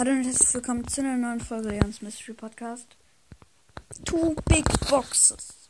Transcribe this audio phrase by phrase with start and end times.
[0.00, 2.86] Hallo und herzlich willkommen zu einer neuen Folge Jans Mystery Podcast.
[4.06, 5.68] Two Big Boxes.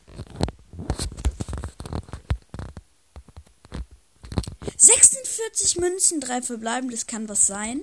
[4.76, 7.82] 46 Münzen, drei verbleiben, das kann was sein.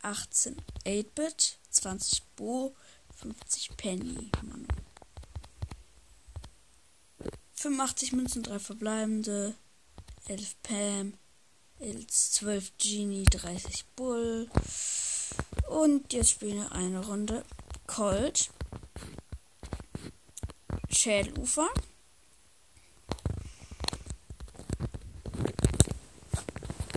[0.00, 2.74] 18 8-Bit, 20 Bo,
[3.16, 4.30] 50 Penny.
[4.42, 4.66] Mann.
[7.56, 9.54] 85 Münzen, drei verbleibende,
[10.26, 11.12] 11 Pam,
[12.08, 14.48] 12 Genie, 30 Bull.
[15.68, 17.44] Und jetzt spielen wir eine Runde
[17.86, 18.50] Colt.
[20.88, 21.68] Schädelufer.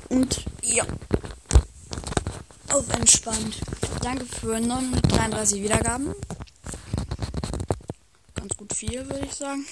[0.09, 0.85] Und ja.
[2.69, 3.61] Auf entspannt.
[4.01, 6.13] Danke für 33 Wiedergaben.
[8.33, 9.65] Ganz gut viel, würde ich sagen.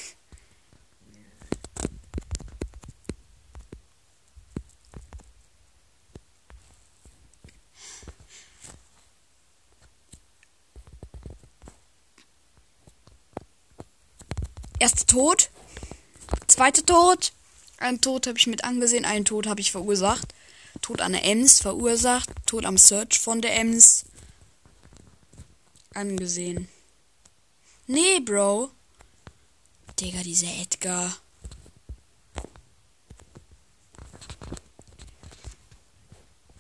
[14.82, 15.52] Erster Tod.
[16.48, 17.34] Zweiter Tod.
[17.78, 20.34] Ein Tod habe ich mit angesehen, einen Tod habe ich verursacht.
[20.82, 22.32] Tod an der Ems verursacht.
[22.48, 24.06] Tod am Search von der Ems
[25.94, 26.68] angesehen.
[27.86, 28.72] Nee, Bro.
[30.00, 31.16] Digga, dieser Edgar.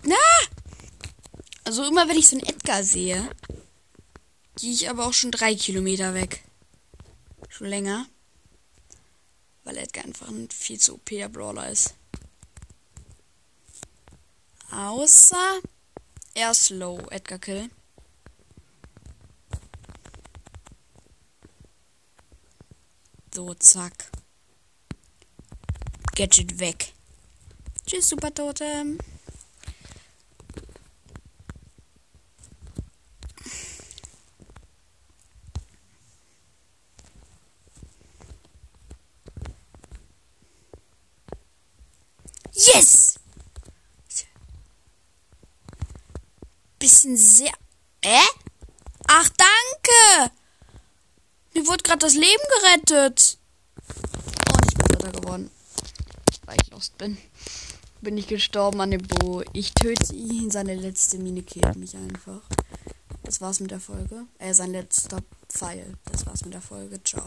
[0.03, 0.15] Na!
[1.63, 3.27] Also immer wenn ich so einen Edgar sehe,
[4.57, 6.43] gehe ich aber auch schon drei Kilometer weg.
[7.49, 8.07] Schon länger.
[9.63, 11.95] Weil Edgar einfach ein viel zu OP Brawler ist.
[14.71, 15.61] Außer
[16.33, 17.69] er ist low, Edgar Kill.
[23.33, 24.11] So, zack.
[26.15, 26.93] Gadget weg.
[27.85, 28.97] Tschüss, Super Totem.
[42.67, 43.15] Yes!
[46.77, 47.53] Bisschen sehr.
[48.01, 48.19] Äh?
[49.07, 50.33] Ach, danke!
[51.53, 53.37] Mir wurde gerade das Leben gerettet.
[53.87, 55.51] Und ich bin Dritter geworden.
[56.45, 57.17] Weil ich lost bin.
[58.01, 59.43] Bin ich gestorben an dem Bo.
[59.53, 60.49] Ich töte ihn.
[60.49, 62.41] Seine letzte Mine killt mich einfach.
[63.23, 64.25] Das war's mit der Folge.
[64.39, 65.93] Äh, sein letzter Pfeil.
[66.11, 67.03] Das war's mit der Folge.
[67.03, 67.19] Ciao.